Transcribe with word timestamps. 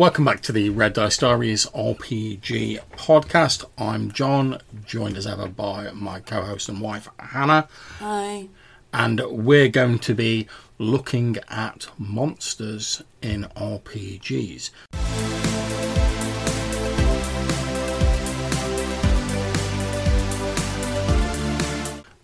Welcome 0.00 0.24
back 0.24 0.40
to 0.44 0.52
the 0.52 0.70
Red 0.70 0.94
Dice 0.94 1.18
Diaries 1.18 1.66
RPG 1.74 2.80
podcast. 2.92 3.66
I'm 3.76 4.10
John, 4.12 4.58
joined 4.86 5.18
as 5.18 5.26
ever 5.26 5.46
by 5.46 5.90
my 5.92 6.20
co 6.20 6.40
host 6.40 6.70
and 6.70 6.80
wife, 6.80 7.10
Hannah. 7.18 7.68
Hi. 7.98 8.48
And 8.94 9.20
we're 9.28 9.68
going 9.68 9.98
to 9.98 10.14
be 10.14 10.48
looking 10.78 11.36
at 11.50 11.88
monsters 11.98 13.02
in 13.20 13.42
RPGs. 13.54 14.70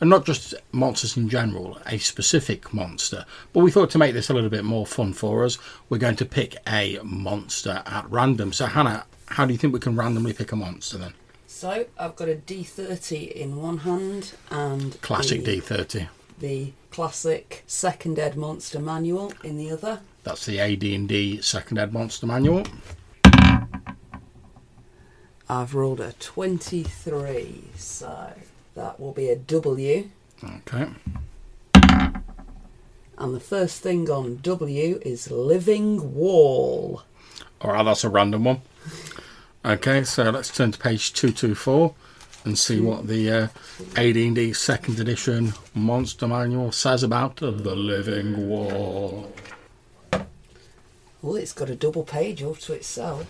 And 0.00 0.10
not 0.10 0.24
just 0.24 0.54
monsters 0.72 1.16
in 1.16 1.28
general, 1.28 1.78
a 1.86 1.98
specific 1.98 2.72
monster. 2.72 3.24
But 3.52 3.60
we 3.60 3.70
thought 3.70 3.90
to 3.90 3.98
make 3.98 4.12
this 4.14 4.28
a 4.28 4.34
little 4.34 4.50
bit 4.50 4.64
more 4.64 4.86
fun 4.86 5.12
for 5.12 5.44
us, 5.44 5.58
we're 5.88 5.98
going 5.98 6.16
to 6.16 6.24
pick 6.24 6.56
a 6.66 6.98
monster 7.02 7.82
at 7.86 8.10
random. 8.10 8.52
So, 8.52 8.66
Hannah, 8.66 9.06
how 9.26 9.46
do 9.46 9.52
you 9.52 9.58
think 9.58 9.72
we 9.72 9.80
can 9.80 9.96
randomly 9.96 10.32
pick 10.32 10.52
a 10.52 10.56
monster 10.56 10.98
then? 10.98 11.14
So 11.46 11.86
I've 11.98 12.16
got 12.16 12.28
a 12.28 12.34
D30 12.34 13.32
in 13.32 13.56
one 13.56 13.78
hand 13.78 14.34
and 14.50 15.00
Classic 15.00 15.42
the, 15.42 15.60
D30. 15.60 16.08
the 16.38 16.72
classic 16.90 17.62
second 17.66 18.18
ed 18.18 18.36
monster 18.36 18.78
manual 18.78 19.32
in 19.42 19.56
the 19.56 19.70
other. 19.70 20.00
That's 20.24 20.44
the 20.44 20.60
AD&D 20.60 21.40
Second 21.40 21.78
Ed 21.78 21.92
Monster 21.92 22.26
Manual. 22.26 22.64
I've 25.48 25.74
rolled 25.74 26.00
a 26.00 26.12
23, 26.14 27.64
so 27.76 28.32
that 28.76 29.00
will 29.00 29.12
be 29.12 29.28
a 29.30 29.36
W. 29.36 30.10
Okay. 30.44 30.86
And 33.18 33.34
the 33.34 33.40
first 33.40 33.82
thing 33.82 34.08
on 34.10 34.36
W 34.42 35.00
is 35.02 35.30
living 35.30 36.14
wall. 36.14 37.02
All 37.62 37.72
right, 37.72 37.82
that's 37.82 38.04
a 38.04 38.10
random 38.10 38.44
one. 38.44 38.60
Okay, 39.64 40.04
so 40.04 40.30
let's 40.30 40.54
turn 40.54 40.70
to 40.72 40.78
page 40.78 41.14
224 41.14 41.94
and 42.44 42.58
see 42.58 42.80
what 42.80 43.08
the 43.08 43.30
uh, 43.30 43.48
AD&D 43.96 44.52
Second 44.52 45.00
Edition 45.00 45.54
Monster 45.74 46.28
Manual 46.28 46.70
says 46.70 47.02
about 47.02 47.36
the 47.36 47.50
living 47.50 48.48
wall. 48.48 49.34
Well, 51.22 51.36
it's 51.36 51.54
got 51.54 51.70
a 51.70 51.74
double 51.74 52.04
page 52.04 52.42
all 52.42 52.54
to 52.54 52.74
itself. 52.74 53.26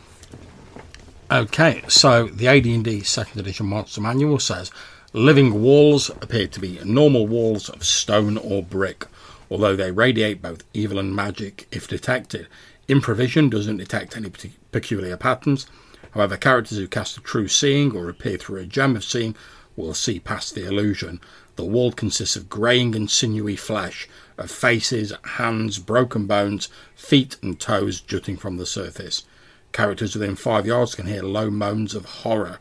Okay, 1.31 1.83
so 1.89 2.27
the 2.27 2.49
AD&D 2.49 3.05
Second 3.05 3.41
Edition 3.41 3.67
Monster 3.67 4.01
Manual 4.01 4.39
says 4.39 4.71
living 5.17 5.63
walls 5.63 6.11
appear 6.11 6.47
to 6.47 6.61
be 6.61 6.79
normal 6.85 7.27
walls 7.27 7.71
of 7.71 7.83
stone 7.83 8.37
or 8.37 8.63
brick, 8.63 9.07
although 9.51 9.75
they 9.75 9.91
radiate 9.91 10.43
both 10.43 10.63
evil 10.75 10.99
and 10.99 11.17
magic 11.17 11.67
if 11.73 11.89
detected. 11.89 12.47
Infravision 12.87 13.49
doesn't 13.49 13.79
detect 13.79 14.15
any 14.15 14.31
peculiar 14.73 15.17
patterns. 15.17 15.67
However, 16.11 16.37
characters 16.37 16.77
who 16.77 16.87
cast 16.87 17.17
a 17.17 17.23
true 17.23 17.49
seeing 17.49 17.97
or 17.97 18.11
appear 18.11 18.37
through 18.37 18.61
a 18.61 18.67
gem 18.67 18.95
of 18.95 19.05
seeing 19.05 19.35
will 19.75 19.95
see 19.95 20.21
past 20.21 20.55
the 20.55 20.67
illusion. 20.67 21.23
The 21.57 21.65
wall 21.65 21.93
consists 21.93 22.37
of 22.37 22.51
greying 22.51 22.95
and 22.95 23.11
sinewy 23.11 23.57
flesh, 23.57 24.07
of 24.37 24.51
faces, 24.51 25.15
hands, 25.25 25.79
broken 25.79 26.27
bones, 26.27 26.69
feet, 26.95 27.39
and 27.43 27.59
toes 27.59 28.03
jutting 28.03 28.37
from 28.37 28.59
the 28.59 28.67
surface. 28.67 29.25
Characters 29.73 30.15
within 30.15 30.37
five 30.37 30.67
yards 30.67 30.95
can 30.95 31.07
hear 31.07 31.23
low 31.23 31.49
moans 31.49 31.95
of 31.95 32.05
horror. 32.05 32.59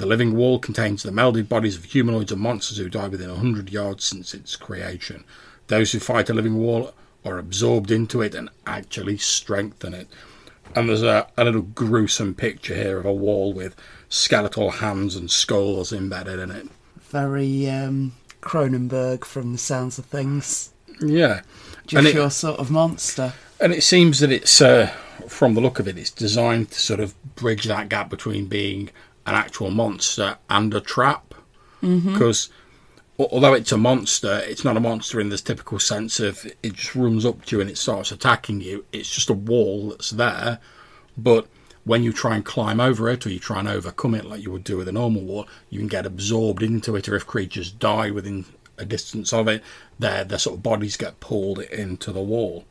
The 0.00 0.06
living 0.06 0.34
wall 0.34 0.58
contains 0.58 1.02
the 1.02 1.10
melded 1.10 1.46
bodies 1.46 1.76
of 1.76 1.84
humanoids 1.84 2.32
and 2.32 2.40
monsters 2.40 2.78
who 2.78 2.88
died 2.88 3.10
within 3.10 3.28
a 3.28 3.34
hundred 3.34 3.70
yards 3.70 4.02
since 4.02 4.32
its 4.32 4.56
creation. 4.56 5.24
Those 5.66 5.92
who 5.92 5.98
fight 5.98 6.30
a 6.30 6.32
living 6.32 6.56
wall 6.56 6.94
are 7.22 7.36
absorbed 7.36 7.90
into 7.90 8.22
it 8.22 8.34
and 8.34 8.48
actually 8.66 9.18
strengthen 9.18 9.92
it. 9.92 10.08
And 10.74 10.88
there's 10.88 11.02
a, 11.02 11.26
a 11.36 11.44
little 11.44 11.60
gruesome 11.60 12.34
picture 12.34 12.74
here 12.74 12.98
of 12.98 13.04
a 13.04 13.12
wall 13.12 13.52
with 13.52 13.76
skeletal 14.08 14.70
hands 14.70 15.16
and 15.16 15.30
skulls 15.30 15.92
embedded 15.92 16.38
in 16.38 16.50
it. 16.50 16.68
Very 17.10 17.68
um, 17.68 18.12
Cronenberg 18.40 19.26
from 19.26 19.52
the 19.52 19.58
sounds 19.58 19.98
of 19.98 20.06
things. 20.06 20.70
Yeah. 21.02 21.42
Just 21.86 22.06
it- 22.06 22.14
your 22.14 22.30
sort 22.30 22.58
of 22.58 22.70
monster. 22.70 23.34
And 23.60 23.74
it 23.74 23.82
seems 23.82 24.20
that 24.20 24.32
it's, 24.32 24.62
uh, 24.62 24.86
from 25.28 25.52
the 25.52 25.60
look 25.60 25.78
of 25.78 25.86
it, 25.86 25.98
it's 25.98 26.10
designed 26.10 26.70
to 26.70 26.80
sort 26.80 27.00
of 27.00 27.14
bridge 27.34 27.64
that 27.64 27.90
gap 27.90 28.08
between 28.08 28.46
being 28.46 28.88
an 29.26 29.34
actual 29.34 29.70
monster 29.70 30.38
and 30.48 30.72
a 30.74 30.80
trap. 30.80 31.34
Mm-hmm. 31.82 32.12
Because 32.12 32.50
although 33.18 33.54
it's 33.54 33.72
a 33.72 33.78
monster, 33.78 34.40
it's 34.44 34.64
not 34.64 34.76
a 34.76 34.80
monster 34.80 35.20
in 35.20 35.28
this 35.28 35.42
typical 35.42 35.78
sense 35.78 36.20
of 36.20 36.46
it 36.62 36.72
just 36.74 36.94
runs 36.94 37.26
up 37.26 37.44
to 37.46 37.56
you 37.56 37.60
and 37.60 37.70
it 37.70 37.78
starts 37.78 38.12
attacking 38.12 38.60
you. 38.60 38.84
It's 38.92 39.12
just 39.14 39.30
a 39.30 39.34
wall 39.34 39.90
that's 39.90 40.10
there. 40.10 40.58
But 41.16 41.46
when 41.84 42.02
you 42.02 42.12
try 42.12 42.36
and 42.36 42.44
climb 42.44 42.80
over 42.80 43.08
it 43.08 43.26
or 43.26 43.30
you 43.30 43.38
try 43.38 43.58
and 43.58 43.68
overcome 43.68 44.14
it 44.14 44.24
like 44.24 44.42
you 44.42 44.50
would 44.50 44.64
do 44.64 44.76
with 44.76 44.88
a 44.88 44.92
normal 44.92 45.22
wall, 45.22 45.48
you 45.68 45.78
can 45.78 45.88
get 45.88 46.06
absorbed 46.06 46.62
into 46.62 46.96
it. 46.96 47.08
Or 47.08 47.16
if 47.16 47.26
creatures 47.26 47.70
die 47.70 48.10
within 48.10 48.44
a 48.78 48.84
distance 48.84 49.32
of 49.32 49.48
it, 49.48 49.62
their, 49.98 50.24
their 50.24 50.38
sort 50.38 50.56
of 50.56 50.62
bodies 50.62 50.96
get 50.96 51.20
pulled 51.20 51.60
into 51.60 52.12
the 52.12 52.22
wall. 52.22 52.64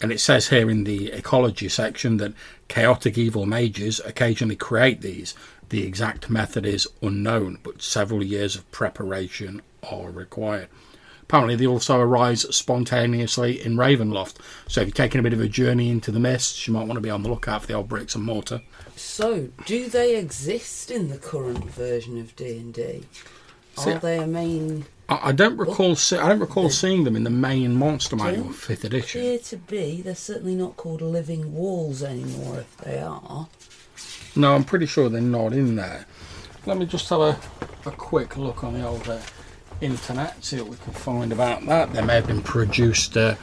And 0.00 0.10
it 0.10 0.20
says 0.20 0.48
here 0.48 0.68
in 0.68 0.84
the 0.84 1.12
ecology 1.12 1.68
section 1.68 2.16
that 2.18 2.34
chaotic 2.68 3.16
evil 3.16 3.46
mages 3.46 4.00
occasionally 4.04 4.56
create 4.56 5.00
these. 5.00 5.34
The 5.68 5.86
exact 5.86 6.30
method 6.30 6.66
is 6.66 6.86
unknown, 7.02 7.58
but 7.62 7.82
several 7.82 8.22
years 8.22 8.54
of 8.56 8.70
preparation 8.70 9.62
are 9.82 10.10
required. 10.10 10.68
Apparently, 11.22 11.56
they 11.56 11.66
also 11.66 11.98
arise 11.98 12.42
spontaneously 12.54 13.64
in 13.64 13.76
Ravenloft. 13.76 14.36
So, 14.68 14.82
if 14.82 14.88
you're 14.88 14.94
taking 14.94 15.20
a 15.20 15.22
bit 15.22 15.32
of 15.32 15.40
a 15.40 15.48
journey 15.48 15.88
into 15.88 16.10
the 16.10 16.20
mists, 16.20 16.66
you 16.66 16.74
might 16.74 16.86
want 16.86 16.94
to 16.94 17.00
be 17.00 17.10
on 17.10 17.22
the 17.22 17.30
lookout 17.30 17.62
for 17.62 17.66
the 17.66 17.72
old 17.72 17.88
bricks 17.88 18.14
and 18.14 18.24
mortar. 18.24 18.60
So, 18.94 19.48
do 19.64 19.88
they 19.88 20.16
exist 20.16 20.90
in 20.90 21.08
the 21.08 21.16
current 21.16 21.64
version 21.64 22.18
of 22.18 22.36
D 22.36 22.58
and 22.58 22.74
D? 22.74 23.04
Are 23.78 23.98
they 23.98 24.18
a 24.18 24.26
main? 24.26 24.84
I, 25.08 25.28
I 25.28 25.32
don't 25.32 25.56
recall. 25.56 25.96
See, 25.96 26.16
I 26.16 26.28
don't 26.28 26.40
recall 26.40 26.70
seeing 26.70 27.04
them 27.04 27.16
in 27.16 27.24
the 27.24 27.30
main 27.30 27.74
Monster 27.74 28.16
Manual, 28.16 28.52
fifth 28.52 28.84
edition. 28.84 29.20
Appear 29.20 29.38
to 29.38 29.56
be. 29.56 30.02
They're 30.02 30.14
certainly 30.14 30.54
not 30.54 30.76
called 30.76 31.00
living 31.02 31.54
walls 31.54 32.02
anymore. 32.02 32.60
If 32.60 32.76
they 32.78 32.98
are, 32.98 33.48
No, 34.36 34.54
I'm 34.54 34.64
pretty 34.64 34.86
sure 34.86 35.08
they're 35.08 35.20
not 35.20 35.52
in 35.52 35.76
there. 35.76 36.06
Let 36.66 36.78
me 36.78 36.86
just 36.86 37.08
have 37.10 37.20
a, 37.20 37.38
a 37.86 37.90
quick 37.90 38.36
look 38.36 38.64
on 38.64 38.74
the 38.74 38.86
old 38.86 39.08
uh, 39.08 39.20
internet, 39.80 40.42
see 40.42 40.60
what 40.60 40.70
we 40.70 40.76
can 40.78 40.92
find 40.92 41.32
about 41.32 41.64
that. 41.66 41.92
They 41.92 42.02
may 42.02 42.14
have 42.14 42.26
been 42.26 42.42
produced 42.42 43.16
uh, 43.16 43.36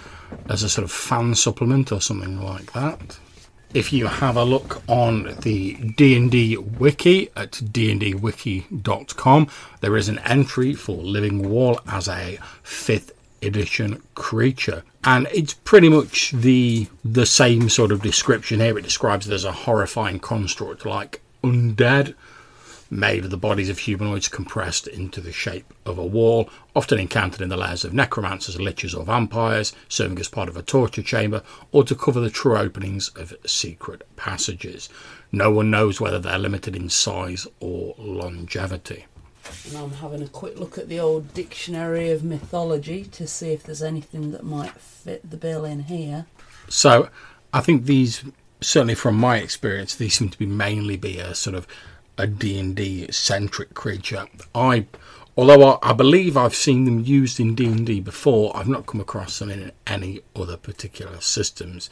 as 0.50 0.63
a 0.63 0.69
sort 0.69 0.84
of 0.84 0.91
fan 0.91 1.35
supplement 1.35 1.91
or 1.91 2.01
something 2.01 2.41
like 2.41 2.74
that. 2.74 3.19
If 3.74 3.94
you 3.94 4.07
have 4.07 4.35
a 4.35 4.44
look 4.44 4.84
on 4.90 5.34
the 5.44 5.75
D&D 5.75 6.57
wiki 6.57 7.30
at 7.38 7.51
dndwiki.com, 7.51 9.47
there 9.80 9.96
is 9.96 10.09
an 10.09 10.19
entry 10.19 10.74
for 10.74 10.97
Living 10.97 11.50
Wall 11.50 11.80
as 11.88 12.09
a 12.09 12.38
5th 12.66 13.12
edition 13.41 14.02
creature 14.16 14.84
and 15.03 15.28
it's 15.34 15.53
pretty 15.53 15.90
much 15.90 16.31
the 16.31 16.88
the 17.03 17.25
same 17.25 17.69
sort 17.69 17.91
of 17.91 18.02
description 18.02 18.59
here 18.59 18.78
it 18.78 18.84
describes 18.84 19.28
it 19.28 19.34
as 19.34 19.46
a 19.46 19.52
horrifying 19.52 20.19
construct 20.19 20.85
like 20.85 21.22
undead 21.44 22.13
made 22.91 23.24
of 23.24 23.31
the 23.31 23.38
bodies 23.38 23.69
of 23.69 23.80
humanoids 23.80 24.28
compressed 24.28 24.85
into 24.85 25.22
the 25.22 25.31
shape 25.31 25.74
of 25.85 25.97
a 25.97 26.06
wall, 26.06 26.50
often 26.75 27.00
encountered 27.00 27.41
in 27.41 27.47
the 27.47 27.57
lairs 27.57 27.85
of 27.85 27.94
necromancers, 27.94 28.57
liches, 28.57 28.96
or 28.96 29.06
vampires, 29.06 29.74
serving 29.88 30.19
as 30.19 30.28
part 30.28 30.50
of 30.50 30.57
a 30.57 30.62
torture 30.62 31.01
chamber, 31.01 31.41
or 31.72 31.85
to 31.85 31.96
cover 31.96 32.19
the 32.19 32.30
true 32.30 32.57
openings 32.57 33.07
of 33.16 33.34
secret 33.46 34.06
passages. 34.18 34.90
No 35.31 35.50
one 35.50 35.72
knows 35.72 36.01
whether 36.01 36.19
they're 36.19 36.38
limited 36.38 36.75
in 36.75 36.90
size 36.90 37.47
or 37.62 37.96
longevity. 37.97 39.06
And 39.68 39.78
I'm 39.78 39.91
having 39.91 40.22
a 40.22 40.28
quick 40.28 40.59
look 40.59 40.78
at 40.78 40.90
the 40.90 41.00
old 41.00 41.34
dictionary 41.34 42.12
of 42.12 42.24
mythology 42.24 43.06
to 43.06 43.28
see 43.28 43.52
if 43.52 43.63
there's 43.63 43.84
anything 43.84 44.31
that 44.31 44.44
might 44.44 44.74
fit 44.74 45.29
the 45.29 45.38
bill 45.38 45.66
in 45.66 45.84
here. 45.84 46.25
So 46.69 47.09
I 47.53 47.62
think 47.62 47.85
these, 47.85 48.24
certainly 48.62 48.96
from 48.96 49.16
my 49.16 49.38
experience, 49.38 49.95
these 49.95 50.16
seem 50.16 50.30
to 50.30 50.38
be 50.38 50.45
mainly 50.45 50.98
be 50.98 51.19
a 51.19 51.36
sort 51.36 51.56
of 51.56 51.68
a 52.18 52.27
D&D 52.27 53.12
centric 53.12 53.74
creature. 53.74 54.27
I, 54.54 54.86
although 55.36 55.77
I, 55.81 55.89
I 55.89 55.94
believe 55.94 56.38
I've 56.38 56.56
seen 56.56 56.86
them 56.86 57.04
used 57.04 57.39
in 57.39 57.56
D&D 57.56 58.01
before, 58.01 58.56
I've 58.56 58.68
not 58.68 58.86
come 58.86 59.01
across 59.01 59.39
them 59.39 59.50
in 59.50 59.71
any 59.88 60.21
other 60.36 60.57
particular 60.57 61.19
systems. 61.19 61.89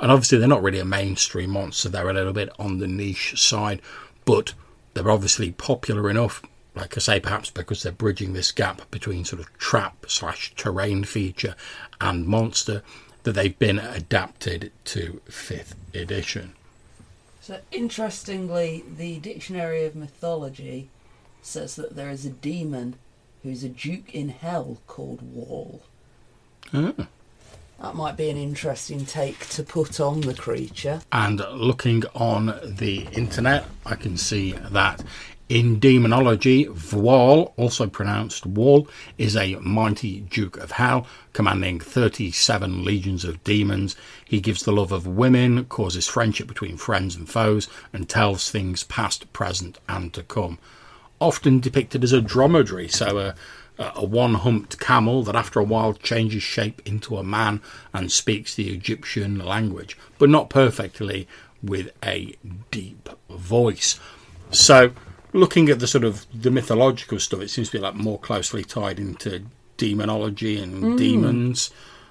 And 0.00 0.10
obviously 0.10 0.38
they're 0.38 0.48
not 0.48 0.62
really 0.62 0.80
a 0.80 0.84
mainstream 0.84 1.50
monster, 1.50 1.88
they're 1.88 2.10
a 2.10 2.12
little 2.12 2.32
bit 2.32 2.50
on 2.58 2.78
the 2.78 2.86
niche 2.86 3.40
side, 3.40 3.80
but 4.24 4.52
they're 4.92 5.10
obviously 5.10 5.52
popular 5.52 6.10
enough, 6.10 6.42
like 6.76 6.96
I 6.96 7.00
say, 7.00 7.20
perhaps 7.20 7.50
because 7.50 7.82
they're 7.82 7.90
bridging 7.90 8.34
this 8.34 8.52
gap 8.52 8.88
between 8.90 9.24
sort 9.24 9.40
of 9.40 9.52
trap 9.58 10.04
slash 10.08 10.54
terrain 10.54 11.04
feature 11.04 11.56
and 12.00 12.26
monster, 12.26 12.82
that 13.22 13.32
they've 13.32 13.58
been 13.58 13.78
adapted 13.78 14.70
to 14.84 15.20
5th 15.28 15.74
edition. 15.94 16.52
So, 17.40 17.60
interestingly, 17.72 18.84
the 18.96 19.18
Dictionary 19.18 19.84
of 19.84 19.96
Mythology 19.96 20.88
says 21.42 21.76
that 21.76 21.96
there 21.96 22.10
is 22.10 22.26
a 22.26 22.30
demon 22.30 22.96
who's 23.42 23.64
a 23.64 23.68
duke 23.68 24.14
in 24.14 24.28
hell 24.28 24.78
called 24.86 25.22
Wall. 25.22 25.82
Ah. 26.72 26.92
That 27.80 27.94
might 27.94 28.16
be 28.16 28.30
an 28.30 28.36
interesting 28.36 29.04
take 29.04 29.48
to 29.50 29.62
put 29.62 30.00
on 30.00 30.22
the 30.22 30.34
creature. 30.34 31.02
And 31.12 31.40
looking 31.52 32.04
on 32.14 32.58
the 32.64 33.06
internet, 33.12 33.66
I 33.84 33.96
can 33.96 34.16
see 34.16 34.52
that 34.52 35.04
in 35.48 35.78
demonology, 35.78 36.66
Vual, 36.66 37.52
also 37.56 37.86
pronounced 37.86 38.46
Wall, 38.46 38.88
is 39.16 39.36
a 39.36 39.54
mighty 39.56 40.20
Duke 40.20 40.56
of 40.56 40.72
Hell, 40.72 41.06
commanding 41.32 41.78
37 41.78 42.84
legions 42.84 43.24
of 43.24 43.42
demons. 43.44 43.94
He 44.24 44.40
gives 44.40 44.64
the 44.64 44.72
love 44.72 44.90
of 44.90 45.06
women, 45.06 45.64
causes 45.66 46.08
friendship 46.08 46.48
between 46.48 46.76
friends 46.76 47.14
and 47.14 47.28
foes, 47.28 47.68
and 47.92 48.08
tells 48.08 48.50
things 48.50 48.82
past, 48.84 49.32
present, 49.32 49.78
and 49.88 50.12
to 50.14 50.24
come. 50.24 50.58
Often 51.20 51.60
depicted 51.60 52.02
as 52.02 52.12
a 52.12 52.20
dromedary, 52.20 52.88
so 52.88 53.18
a, 53.18 53.34
a 53.78 54.04
one 54.04 54.34
humped 54.34 54.80
camel 54.80 55.22
that 55.22 55.36
after 55.36 55.60
a 55.60 55.64
while 55.64 55.92
changes 55.92 56.42
shape 56.42 56.82
into 56.84 57.18
a 57.18 57.22
man 57.22 57.60
and 57.92 58.10
speaks 58.10 58.54
the 58.54 58.70
Egyptian 58.70 59.38
language, 59.38 59.96
but 60.18 60.28
not 60.28 60.50
perfectly 60.50 61.28
with 61.62 61.90
a 62.04 62.34
deep 62.72 63.08
voice. 63.30 64.00
So, 64.50 64.92
looking 65.32 65.68
at 65.68 65.78
the 65.78 65.86
sort 65.86 66.04
of 66.04 66.26
the 66.32 66.50
mythological 66.50 67.18
stuff, 67.18 67.40
it 67.40 67.50
seems 67.50 67.70
to 67.70 67.78
be 67.78 67.82
like 67.82 67.94
more 67.94 68.18
closely 68.18 68.64
tied 68.64 68.98
into 68.98 69.44
demonology 69.76 70.58
and 70.58 70.82
hmm. 70.82 70.96
demons, 70.96 71.70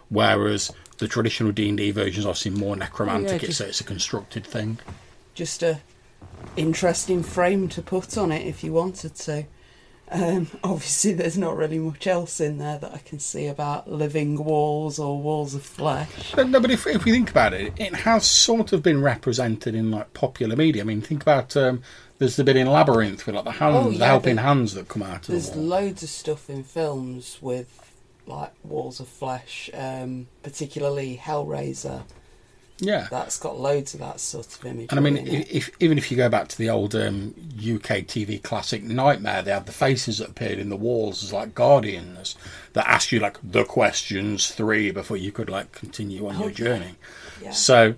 whereas 0.10 0.72
the 0.98 1.08
traditional 1.08 1.52
D 1.52 1.70
and 1.70 1.78
D 1.78 1.92
version 1.92 2.22
is 2.22 2.26
obviously 2.26 2.52
more 2.52 2.76
necromantic. 2.76 3.42
Yeah, 3.42 3.48
just- 3.48 3.62
a, 3.62 3.68
it's 3.68 3.82
a 3.82 3.86
constructed 3.86 4.46
thing. 4.46 4.80
Just 5.34 5.64
a 5.64 5.82
interesting 6.56 7.24
frame 7.24 7.68
to 7.70 7.82
put 7.82 8.18
on 8.18 8.32
it 8.32 8.46
if 8.46 8.64
you 8.64 8.72
wanted 8.72 9.16
to. 9.16 9.46
Um, 10.12 10.48
obviously, 10.64 11.14
there's 11.14 11.38
not 11.38 11.58
really 11.58 11.80
much 11.80 12.06
else 12.06 12.40
in 12.40 12.58
there 12.60 12.78
that 12.78 12.94
I 12.94 13.00
can 13.00 13.20
see 13.20 13.48
about 13.48 13.90
living 13.92 14.44
walls 14.44 15.00
or 15.00 15.20
walls 15.20 15.56
of 15.56 15.64
flesh. 15.64 16.34
But, 16.36 16.50
no, 16.50 16.60
but 16.60 16.72
if, 16.72 16.86
if 16.86 17.06
we 17.06 17.12
think 17.12 17.32
about 17.32 17.54
it, 17.54 17.74
it 17.78 17.94
has 17.94 18.26
sort 18.26 18.72
of 18.72 18.84
been 18.84 19.02
represented 19.02 19.74
in 19.74 19.92
like 19.92 20.14
popular 20.14 20.56
media. 20.56 20.84
I 20.84 20.86
mean, 20.86 21.02
think 21.02 21.24
about 21.24 21.58
um, 21.58 21.82
there's 22.20 22.36
the 22.36 22.44
bit 22.44 22.56
in 22.56 22.68
Labyrinth 22.68 23.26
with 23.26 23.36
like 23.36 23.46
the 23.46 23.52
hands, 23.52 23.76
Oh, 23.78 23.92
the 23.92 24.06
helping 24.06 24.38
hands 24.38 24.74
that 24.76 24.88
come 24.88 25.04
out 25.04 25.22
of 25.22 25.28
There's 25.28 25.50
the 25.50 25.60
loads 25.60 26.04
of 26.04 26.10
stuff 26.10 26.50
in 26.50 26.64
films 26.64 27.40
with 27.42 27.82
like 28.28 28.54
walls 28.64 29.00
of 29.00 29.08
flesh, 29.08 29.70
um, 29.74 30.28
particularly 30.44 31.20
Hellraiser. 31.22 32.04
Yeah, 32.80 33.08
That's 33.10 33.40
got 33.40 33.58
loads 33.58 33.94
of 33.94 34.02
that 34.02 34.20
sort 34.20 34.48
of 34.48 34.66
imagery. 34.66 34.88
and 34.90 35.00
I 35.00 35.02
mean, 35.02 35.18
if, 35.18 35.50
if 35.50 35.72
even 35.80 35.98
if 35.98 36.12
you 36.12 36.18
go 36.18 36.28
back 36.28 36.50
to 36.50 36.58
the 36.58 36.70
old 36.70 36.94
um, 36.94 37.34
UK 37.58 38.04
TV 38.04 38.42
classic 38.44 38.84
Nightmare, 38.84 39.42
they 39.42 39.52
had 39.52 39.66
the 39.66 39.72
faces 39.72 40.18
that 40.18 40.32
appeared 40.32 40.60
in 40.60 40.68
the 40.68 40.76
walls 40.76 41.24
as 41.24 41.32
like 41.32 41.56
guardians 41.56 42.36
that 42.74 42.86
asked 42.86 43.14
you 43.14 43.20
like 43.20 43.38
the 43.42 43.64
questions 43.64 44.52
three 44.52 44.92
before 44.92 45.16
you 45.16 45.32
could 45.32 45.50
like 45.50 45.72
continue 45.72 46.28
on 46.28 46.38
your 46.38 46.52
journey. 46.52 46.96
yeah. 47.42 47.52
So, 47.52 47.96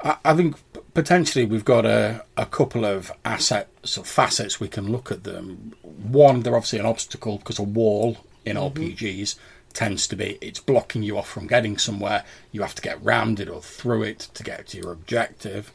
I, 0.00 0.16
I 0.24 0.34
think 0.34 0.56
potentially 0.94 1.44
we've 1.44 1.64
got 1.64 1.86
a, 1.86 2.24
a 2.36 2.46
couple 2.46 2.84
of 2.84 3.12
assets 3.24 3.96
or 3.96 4.04
facets 4.04 4.58
we 4.58 4.66
can 4.68 4.90
look 4.90 5.12
at 5.12 5.22
them. 5.22 5.72
One, 5.82 6.40
they're 6.40 6.56
obviously 6.56 6.80
an 6.80 6.86
obstacle 6.86 7.38
because 7.38 7.60
a 7.60 7.62
wall 7.62 8.18
in 8.44 8.56
RPGs 8.56 9.36
tends 9.76 10.08
to 10.08 10.16
be 10.16 10.38
it's 10.40 10.58
blocking 10.58 11.02
you 11.02 11.18
off 11.18 11.28
from 11.28 11.46
getting 11.46 11.76
somewhere. 11.76 12.24
You 12.50 12.62
have 12.62 12.74
to 12.76 12.82
get 12.82 13.04
round 13.04 13.38
it 13.40 13.48
or 13.48 13.60
through 13.60 14.04
it 14.04 14.20
to 14.32 14.42
get 14.42 14.68
to 14.68 14.78
your 14.78 14.90
objective. 14.90 15.70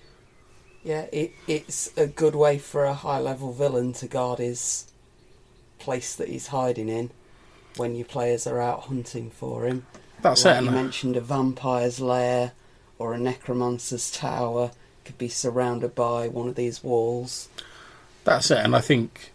Yeah, 0.84 1.06
it, 1.14 1.34
it's 1.48 1.96
a 1.96 2.08
good 2.08 2.34
way 2.34 2.58
for 2.58 2.84
a 2.84 2.96
high 2.96 3.20
level 3.20 3.54
villain 3.54 3.94
to 3.94 4.08
guard 4.08 4.40
his 4.40 4.92
place 5.78 6.16
that 6.16 6.30
he's 6.30 6.48
hiding 6.48 6.90
in 6.90 7.12
when 7.78 7.96
your 7.96 8.06
players 8.06 8.48
are 8.48 8.60
out 8.60 8.86
hunting 8.86 9.30
for 9.30 9.66
him. 9.66 9.86
That's 10.24 10.46
like 10.46 10.62
it. 10.62 10.66
you 10.66 10.72
mentioned, 10.72 11.16
a 11.16 11.22
vampire's 11.22 12.00
lair 12.00 12.54
or 12.98 13.14
a 13.14 13.20
necromancer's 13.20 14.10
tower 14.10 14.72
could 15.06 15.20
be 15.20 15.30
surrounded 15.30 15.94
by 15.94 16.28
one 16.28 16.48
of 16.48 16.56
these 16.56 16.84
walls. 16.84 17.50
That's 18.24 18.50
it, 18.50 18.58
and 18.58 18.76
I 18.76 18.82
think 18.82 19.32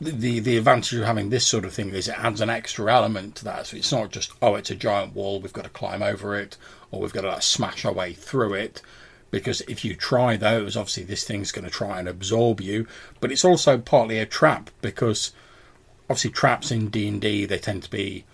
the, 0.00 0.40
the 0.40 0.56
advantage 0.56 0.94
of 0.94 1.04
having 1.04 1.28
this 1.28 1.46
sort 1.46 1.64
of 1.64 1.74
thing 1.74 1.90
is 1.90 2.08
it 2.08 2.18
adds 2.18 2.40
an 2.40 2.50
extra 2.50 2.92
element 2.92 3.36
to 3.36 3.44
that. 3.44 3.66
So 3.66 3.76
it's 3.76 3.92
not 3.92 4.10
just 4.10 4.32
oh, 4.40 4.54
it's 4.54 4.70
a 4.70 4.74
giant 4.74 5.14
wall, 5.14 5.40
we've 5.40 5.52
got 5.52 5.64
to 5.64 5.70
climb 5.70 6.02
over 6.02 6.36
it, 6.36 6.56
or 6.90 7.00
we've 7.00 7.12
got 7.12 7.22
to 7.22 7.28
like, 7.28 7.42
smash 7.42 7.84
our 7.84 7.92
way 7.92 8.12
through 8.14 8.54
it. 8.54 8.82
Because 9.30 9.60
if 9.62 9.84
you 9.84 9.94
try 9.94 10.36
those, 10.36 10.76
obviously 10.76 11.04
this 11.04 11.24
thing's 11.24 11.52
going 11.52 11.64
to 11.64 11.70
try 11.70 12.00
and 12.00 12.08
absorb 12.08 12.60
you. 12.60 12.86
But 13.20 13.30
it's 13.30 13.44
also 13.44 13.78
partly 13.78 14.18
a 14.18 14.26
trap 14.26 14.70
because 14.80 15.32
obviously 16.08 16.30
traps 16.30 16.72
in 16.72 16.88
D 16.88 17.06
and 17.06 17.20
D 17.20 17.44
they 17.44 17.58
tend 17.58 17.84
to 17.84 17.90
be 17.90 18.24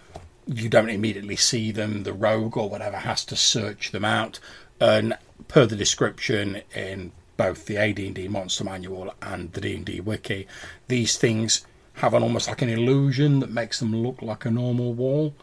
you 0.46 0.68
don't 0.68 0.88
immediately 0.88 1.36
see 1.36 1.72
them. 1.72 2.04
The 2.04 2.12
rogue 2.12 2.56
or 2.56 2.70
whatever 2.70 2.98
has 2.98 3.24
to 3.26 3.36
search 3.36 3.90
them 3.90 4.04
out. 4.04 4.38
And 4.80 5.18
per 5.48 5.66
the 5.66 5.76
description 5.76 6.62
in 6.74 7.12
both 7.36 7.66
the 7.66 7.76
AD&D 7.76 8.28
Monster 8.28 8.64
Manual 8.64 9.14
and 9.22 9.52
the 9.52 9.60
D&D 9.60 10.00
Wiki, 10.00 10.46
these 10.88 11.16
things 11.16 11.66
have 11.94 12.14
an 12.14 12.22
almost 12.22 12.48
like 12.48 12.62
an 12.62 12.68
illusion 12.68 13.40
that 13.40 13.50
makes 13.50 13.80
them 13.80 13.94
look 13.94 14.22
like 14.22 14.44
a 14.44 14.50
normal 14.50 14.92
wall. 14.92 15.34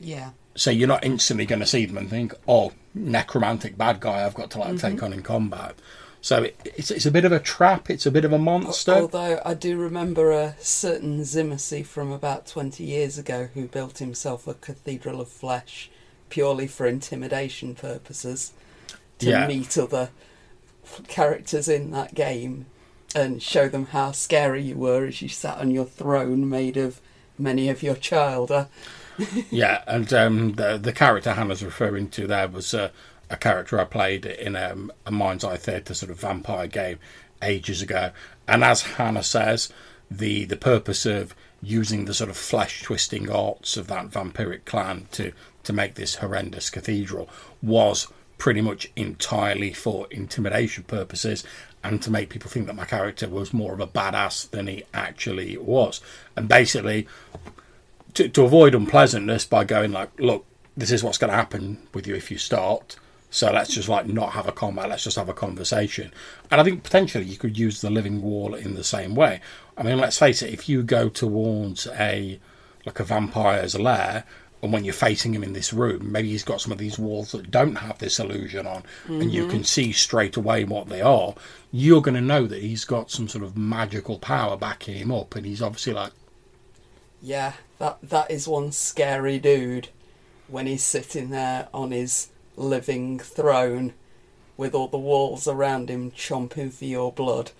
Yeah. 0.00 0.30
So 0.54 0.70
you're 0.70 0.88
not 0.88 1.04
instantly 1.04 1.44
going 1.44 1.60
to 1.60 1.66
see 1.66 1.84
them 1.84 1.98
and 1.98 2.08
think, 2.08 2.32
"Oh, 2.48 2.72
necromantic 2.94 3.76
bad 3.76 4.00
guy, 4.00 4.24
I've 4.24 4.34
got 4.34 4.50
to 4.52 4.58
like 4.58 4.78
take 4.78 4.96
mm-hmm. 4.96 5.04
on 5.04 5.12
in 5.12 5.22
combat." 5.22 5.74
So 6.22 6.44
it, 6.44 6.60
it's 6.64 6.90
it's 6.90 7.06
a 7.06 7.10
bit 7.10 7.26
of 7.26 7.32
a 7.32 7.38
trap. 7.38 7.90
It's 7.90 8.06
a 8.06 8.10
bit 8.10 8.24
of 8.24 8.32
a 8.32 8.38
monster. 8.38 8.92
Although 8.92 9.40
I 9.44 9.52
do 9.52 9.76
remember 9.76 10.32
a 10.32 10.56
certain 10.58 11.20
Tzimisce 11.20 11.84
from 11.84 12.10
about 12.10 12.46
20 12.46 12.82
years 12.82 13.18
ago 13.18 13.48
who 13.52 13.68
built 13.68 13.98
himself 13.98 14.46
a 14.46 14.54
cathedral 14.54 15.20
of 15.20 15.28
flesh 15.28 15.90
purely 16.28 16.66
for 16.66 16.86
intimidation 16.86 17.74
purposes 17.74 18.52
to 19.18 19.28
Yeah. 19.28 19.46
meet 19.46 19.78
other 19.78 20.10
characters 21.08 21.68
in 21.68 21.90
that 21.92 22.14
game 22.14 22.66
and 23.14 23.42
show 23.42 23.68
them 23.68 23.86
how 23.86 24.12
scary 24.12 24.62
you 24.62 24.76
were 24.76 25.06
as 25.06 25.22
you 25.22 25.28
sat 25.28 25.58
on 25.58 25.70
your 25.70 25.86
throne 25.86 26.48
made 26.48 26.76
of 26.76 27.00
many 27.38 27.68
of 27.68 27.82
your 27.82 27.96
child. 27.96 28.52
Yeah, 29.50 29.82
and 29.86 30.12
um, 30.12 30.52
the 30.56 30.76
the 30.76 30.92
character 30.92 31.32
Hannah's 31.32 31.64
referring 31.64 32.10
to 32.10 32.26
there 32.26 32.48
was 32.48 32.74
uh, 32.74 32.90
a 33.30 33.36
character 33.38 33.80
I 33.80 33.84
played 33.84 34.26
in 34.26 34.56
um, 34.56 34.92
a 35.06 35.10
Mind's 35.10 35.42
Eye 35.42 35.56
Theatre 35.56 35.94
sort 35.94 36.10
of 36.10 36.20
vampire 36.20 36.66
game 36.66 36.98
ages 37.42 37.82
ago. 37.82 38.10
And 38.46 38.62
as 38.62 38.82
Hannah 38.82 39.22
says, 39.22 39.72
the 40.10 40.44
the 40.44 40.56
purpose 40.56 41.06
of 41.06 41.34
using 41.62 42.04
the 42.04 42.14
sort 42.14 42.30
of 42.30 42.36
flesh 42.36 42.82
twisting 42.82 43.30
arts 43.30 43.76
of 43.76 43.86
that 43.88 44.10
vampiric 44.10 44.64
clan 44.64 45.08
to 45.12 45.32
to 45.64 45.72
make 45.72 45.94
this 45.94 46.16
horrendous 46.16 46.70
cathedral 46.70 47.28
was 47.62 48.08
pretty 48.38 48.60
much 48.60 48.90
entirely 48.96 49.72
for 49.72 50.06
intimidation 50.10 50.84
purposes 50.84 51.44
and 51.82 52.02
to 52.02 52.10
make 52.10 52.28
people 52.28 52.50
think 52.50 52.66
that 52.66 52.76
my 52.76 52.84
character 52.84 53.28
was 53.28 53.54
more 53.54 53.72
of 53.72 53.80
a 53.80 53.86
badass 53.86 54.50
than 54.50 54.66
he 54.66 54.84
actually 54.92 55.56
was. 55.56 56.00
And 56.34 56.48
basically 56.48 57.06
to, 58.14 58.28
to 58.28 58.44
avoid 58.44 58.74
unpleasantness 58.74 59.44
by 59.44 59.64
going 59.64 59.92
like, 59.92 60.18
look, 60.18 60.44
this 60.76 60.90
is 60.90 61.04
what's 61.04 61.18
going 61.18 61.30
to 61.30 61.36
happen 61.36 61.86
with 61.94 62.06
you 62.06 62.14
if 62.14 62.30
you 62.30 62.38
start. 62.38 62.96
So 63.30 63.52
let's 63.52 63.74
just 63.74 63.88
like 63.88 64.06
not 64.06 64.32
have 64.32 64.48
a 64.48 64.52
combat. 64.52 64.88
Let's 64.88 65.04
just 65.04 65.16
have 65.16 65.28
a 65.28 65.34
conversation. 65.34 66.12
And 66.50 66.60
I 66.60 66.64
think 66.64 66.82
potentially 66.82 67.24
you 67.24 67.36
could 67.36 67.58
use 67.58 67.80
the 67.80 67.90
living 67.90 68.22
wall 68.22 68.54
in 68.54 68.74
the 68.74 68.84
same 68.84 69.14
way. 69.14 69.40
I 69.76 69.82
mean, 69.82 69.98
let's 69.98 70.18
face 70.18 70.42
it. 70.42 70.52
If 70.52 70.68
you 70.68 70.82
go 70.82 71.08
towards 71.08 71.86
a 71.88 72.40
like 72.86 73.00
a 73.00 73.04
vampire's 73.04 73.78
lair, 73.78 74.24
and 74.62 74.72
when 74.72 74.84
you're 74.84 74.94
facing 74.94 75.34
him 75.34 75.44
in 75.44 75.52
this 75.52 75.72
room, 75.72 76.10
maybe 76.10 76.30
he's 76.30 76.44
got 76.44 76.60
some 76.60 76.72
of 76.72 76.78
these 76.78 76.98
walls 76.98 77.32
that 77.32 77.50
don't 77.50 77.76
have 77.76 77.98
this 77.98 78.18
illusion 78.18 78.66
on, 78.66 78.82
and 79.06 79.30
you 79.32 79.42
mm-hmm. 79.42 79.50
can 79.50 79.64
see 79.64 79.92
straight 79.92 80.36
away 80.36 80.64
what 80.64 80.88
they 80.88 81.02
are. 81.02 81.34
You're 81.70 82.02
going 82.02 82.14
to 82.14 82.20
know 82.20 82.46
that 82.46 82.62
he's 82.62 82.84
got 82.84 83.10
some 83.10 83.28
sort 83.28 83.44
of 83.44 83.56
magical 83.56 84.18
power 84.18 84.56
backing 84.56 84.96
him 84.96 85.12
up, 85.12 85.34
and 85.34 85.44
he's 85.44 85.62
obviously 85.62 85.92
like 85.92 86.12
yeah, 87.22 87.54
that 87.78 87.98
that 88.02 88.30
is 88.30 88.46
one 88.46 88.72
scary 88.72 89.38
dude 89.38 89.88
when 90.48 90.66
he's 90.66 90.84
sitting 90.84 91.30
there 91.30 91.68
on 91.74 91.90
his 91.90 92.28
living 92.56 93.18
throne 93.18 93.94
with 94.56 94.74
all 94.74 94.88
the 94.88 94.96
walls 94.96 95.46
around 95.48 95.90
him 95.90 96.10
chomping 96.12 96.72
for 96.72 96.84
your 96.84 97.12
blood. 97.12 97.50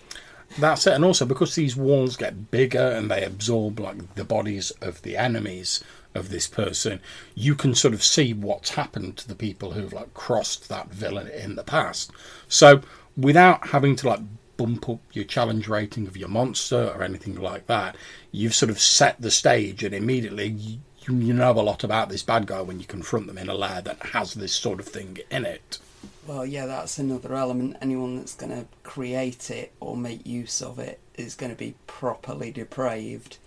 That's 0.59 0.87
it, 0.87 0.95
and 0.95 1.05
also 1.05 1.27
because 1.27 1.55
these 1.55 1.77
walls 1.77 2.17
get 2.17 2.51
bigger 2.51 2.93
and 2.93 3.11
they 3.11 3.25
absorb 3.25 3.81
like 3.81 4.15
the 4.15 4.25
bodies 4.25 4.71
of 4.81 5.03
the 5.03 5.17
enemies 5.17 5.83
of 6.17 6.31
this 6.31 6.47
person, 6.47 7.01
you 7.35 7.55
can 7.55 7.75
sort 7.75 7.95
of 7.95 8.03
see 8.03 8.33
what's 8.33 8.71
happened 8.71 9.17
to 9.19 9.29
the 9.29 9.35
people 9.35 9.73
who've 9.73 9.93
like 9.93 10.13
crossed 10.15 10.69
that 10.69 10.91
villain 10.91 11.29
in 11.29 11.57
the 11.57 11.63
past. 11.63 12.11
So 12.49 12.81
without 13.17 13.69
having 13.69 13.97
to 13.97 14.09
like 14.09 14.21
bump 14.57 14.89
up 14.89 15.01
your 15.13 15.25
challenge 15.25 15.69
rating 15.69 16.07
of 16.07 16.17
your 16.17 16.29
monster 16.29 16.93
or 16.95 17.03
anything 17.03 17.37
like 17.37 17.67
that, 17.67 17.97
you've 18.33 18.55
sort 18.55 18.71
of 18.71 18.81
set 18.81 19.21
the 19.21 19.31
stage, 19.31 19.83
and 19.83 19.95
immediately 19.95 20.49
you, 20.49 20.79
you 21.09 21.33
know 21.33 21.53
a 21.53 21.61
lot 21.61 21.85
about 21.85 22.09
this 22.09 22.23
bad 22.23 22.47
guy 22.47 22.61
when 22.61 22.81
you 22.81 22.87
confront 22.87 23.27
them 23.27 23.39
in 23.39 23.49
a 23.49 23.55
lair 23.55 23.81
that 23.83 24.01
has 24.07 24.35
this 24.35 24.53
sort 24.53 24.81
of 24.81 24.87
thing 24.87 25.19
in 25.31 25.45
it. 25.45 25.79
Well, 26.27 26.45
yeah, 26.45 26.67
that's 26.67 26.99
another 26.99 27.35
element. 27.35 27.77
Anyone 27.81 28.17
that's 28.17 28.35
going 28.35 28.51
to 28.51 28.67
create 28.83 29.51
it 29.51 29.73
or 29.79 29.97
make 29.97 30.27
use 30.27 30.61
of 30.61 30.79
it 30.79 30.99
is 31.15 31.37
going 31.37 31.53
to 31.53 31.59
be 31.59 31.77
properly 31.87 32.51
depraved 32.51 33.39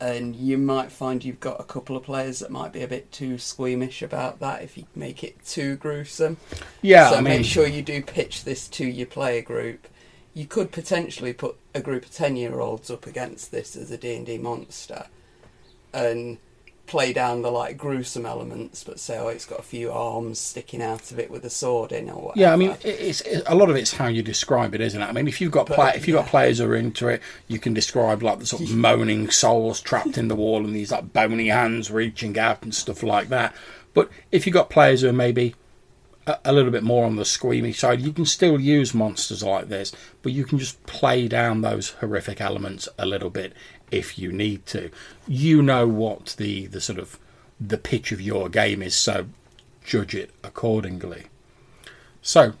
and 0.00 0.36
you 0.36 0.58
might 0.58 0.92
find 0.92 1.24
you've 1.24 1.40
got 1.40 1.60
a 1.60 1.64
couple 1.64 1.96
of 1.96 2.02
players 2.02 2.40
that 2.40 2.50
might 2.50 2.72
be 2.72 2.82
a 2.82 2.88
bit 2.88 3.10
too 3.12 3.38
squeamish 3.38 4.02
about 4.02 4.40
that 4.40 4.62
if 4.62 4.76
you 4.76 4.84
make 4.94 5.24
it 5.24 5.44
too 5.44 5.76
gruesome. 5.76 6.36
Yeah, 6.82 7.10
so 7.10 7.16
I 7.16 7.20
mean, 7.20 7.38
make 7.38 7.46
sure 7.46 7.66
you 7.66 7.82
do 7.82 8.02
pitch 8.02 8.44
this 8.44 8.68
to 8.68 8.86
your 8.86 9.06
player 9.06 9.42
group. 9.42 9.88
You 10.34 10.46
could 10.46 10.70
potentially 10.70 11.32
put 11.32 11.56
a 11.74 11.80
group 11.80 12.04
of 12.04 12.12
ten-year-olds 12.12 12.90
up 12.90 13.06
against 13.06 13.50
this 13.50 13.74
as 13.74 13.90
a 13.90 13.96
D 13.96 14.16
and 14.16 14.26
D 14.26 14.36
monster, 14.36 15.06
and 15.94 16.38
play 16.86 17.12
down 17.12 17.42
the 17.42 17.50
like 17.50 17.76
gruesome 17.76 18.24
elements, 18.26 18.84
but 18.84 18.98
say, 18.98 19.18
oh, 19.18 19.28
it's 19.28 19.44
got 19.44 19.58
a 19.58 19.62
few 19.62 19.90
arms 19.90 20.38
sticking 20.38 20.82
out 20.82 21.10
of 21.10 21.18
it 21.18 21.30
with 21.30 21.44
a 21.44 21.50
sword 21.50 21.92
in, 21.92 22.08
or 22.08 22.26
whatever. 22.26 22.40
Yeah, 22.40 22.52
I 22.52 22.56
mean, 22.56 22.76
it's 22.82 23.20
it, 23.22 23.42
a 23.46 23.54
lot 23.54 23.70
of 23.70 23.76
it's 23.76 23.92
how 23.92 24.06
you 24.06 24.22
describe 24.22 24.74
it, 24.74 24.80
isn't 24.80 25.00
it? 25.00 25.04
I 25.04 25.12
mean, 25.12 25.28
if 25.28 25.40
you've 25.40 25.52
got 25.52 25.66
But, 25.66 25.74
play, 25.74 25.92
if 25.94 26.06
you've 26.06 26.16
got 26.16 26.26
players 26.26 26.58
who 26.58 26.66
are 26.66 26.76
into 26.76 27.08
it, 27.08 27.20
you 27.48 27.58
can 27.58 27.74
describe 27.74 28.22
like 28.22 28.38
the 28.38 28.46
sort 28.46 28.62
of 28.62 28.70
moaning 28.74 29.30
souls 29.30 29.80
trapped 29.80 30.16
in 30.16 30.28
the 30.28 30.36
wall 30.36 30.64
and 30.64 30.74
these 30.74 30.92
like 30.92 31.12
bony 31.12 31.48
hands 31.48 31.90
reaching 31.90 32.38
out 32.38 32.62
and 32.62 32.74
stuff 32.74 33.02
like 33.02 33.28
that. 33.28 33.54
But 33.94 34.10
if 34.30 34.46
you've 34.46 34.54
got 34.54 34.70
players 34.70 35.00
who 35.00 35.08
are 35.08 35.12
maybe 35.12 35.54
a, 36.26 36.38
a 36.46 36.52
little 36.52 36.70
bit 36.70 36.82
more 36.82 37.06
on 37.06 37.16
the 37.16 37.24
squeamy 37.24 37.72
side, 37.72 38.00
you 38.00 38.12
can 38.12 38.26
still 38.26 38.60
use 38.60 38.94
monsters 38.94 39.42
like 39.42 39.68
this, 39.68 39.92
but 40.22 40.32
you 40.32 40.44
can 40.44 40.58
just 40.58 40.84
play 40.86 41.28
down 41.28 41.60
those 41.60 41.90
horrific 41.90 42.40
elements 42.40 42.88
a 42.98 43.06
little 43.06 43.30
bit 43.30 43.52
if 43.90 44.18
you 44.18 44.32
need 44.32 44.66
to. 44.66 44.90
You 45.26 45.62
know 45.62 45.86
what 45.86 46.34
the 46.38 46.66
the 46.66 46.80
sort 46.80 46.98
of 46.98 47.18
the 47.60 47.78
pitch 47.78 48.12
of 48.12 48.20
your 48.20 48.48
game 48.48 48.82
is, 48.82 48.94
so 48.94 49.26
judge 49.84 50.14
it 50.14 50.30
accordingly. 50.42 51.26
So, 52.20 52.54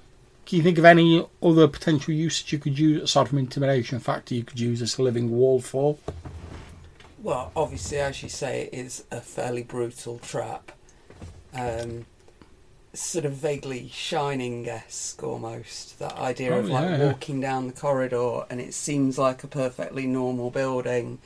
can 0.46 0.58
you 0.58 0.62
think 0.62 0.78
of 0.78 0.84
any 0.84 1.26
other 1.42 1.66
potential 1.68 2.14
usage 2.14 2.52
you 2.52 2.58
could 2.58 2.78
use 2.78 3.02
aside 3.02 3.28
from 3.28 3.38
intimidation 3.38 3.98
factor? 3.98 4.34
You 4.34 4.44
could 4.44 4.60
use 4.60 4.80
this 4.80 4.98
living 4.98 5.30
wall 5.30 5.60
for. 5.60 5.98
Well, 7.18 7.50
obviously, 7.56 7.98
as 7.98 8.22
you 8.22 8.28
say, 8.28 8.70
it 8.72 8.74
is 8.74 9.04
a 9.10 9.20
fairly 9.20 9.64
brutal 9.64 10.18
trap. 10.18 10.70
Um, 11.52 12.06
sort 12.98 13.24
of 13.24 13.32
vaguely 13.32 13.88
shining 13.92 14.68
esque 14.68 15.22
almost. 15.22 15.98
That 15.98 16.14
idea 16.16 16.54
Oh, 16.54 16.58
of 16.60 16.68
like 16.68 16.84
yeah, 16.84 16.96
yeah. 16.98 17.06
walking 17.06 17.40
down 17.40 17.66
the 17.66 17.72
corridor 17.72 18.44
and 18.50 18.60
it 18.60 18.74
seems 18.74 19.18
like 19.18 19.44
a 19.44 19.48
perfectly 19.48 20.06
normal 20.06 20.50
building, 20.50 21.18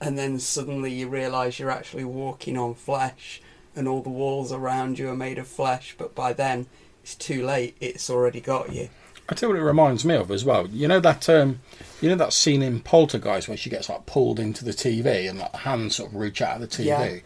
and 0.00 0.16
then 0.18 0.38
suddenly 0.38 0.92
you 0.92 1.08
realise 1.08 1.58
you're 1.58 1.70
actually 1.70 2.04
walking 2.04 2.56
on 2.56 2.74
flesh 2.74 3.40
and 3.76 3.86
all 3.86 4.02
the 4.02 4.08
walls 4.10 4.50
around 4.52 4.98
you 4.98 5.08
are 5.08 5.16
made 5.16 5.38
of 5.38 5.46
flesh, 5.46 5.94
but 5.98 6.14
by 6.14 6.32
then 6.32 6.66
it's 7.02 7.14
too 7.14 7.44
late, 7.46 7.76
it's 7.80 8.10
already 8.10 8.40
got 8.40 8.72
you. 8.72 8.88
I 9.30 9.34
tell 9.34 9.50
you 9.50 9.54
what 9.54 9.60
it 9.60 9.64
reminds 9.64 10.04
me 10.06 10.14
of 10.14 10.30
as 10.30 10.44
well. 10.44 10.66
You 10.68 10.88
know 10.88 11.00
that 11.00 11.28
um, 11.28 11.60
you 12.00 12.08
know 12.08 12.16
that 12.16 12.32
scene 12.32 12.62
in 12.62 12.80
Poltergeist 12.80 13.46
where 13.46 13.56
she 13.58 13.68
gets 13.70 13.88
like 13.90 14.06
pulled 14.06 14.40
into 14.40 14.64
the 14.64 14.70
TV 14.72 15.28
and 15.28 15.38
like 15.38 15.54
hands 15.54 15.96
sort 15.96 16.10
of 16.10 16.16
reach 16.16 16.40
out 16.40 16.60
of 16.60 16.62
the 16.62 16.66
TV. 16.66 16.86
Yeah. 16.86 17.20